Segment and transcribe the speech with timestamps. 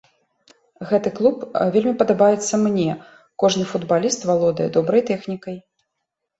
[0.91, 1.37] Гэты клуб
[1.75, 2.87] вельмі падабаецца мне,
[3.45, 5.55] кожны футбаліст валодае добрай тэхнікай.